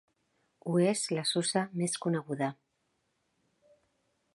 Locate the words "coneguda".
2.07-2.51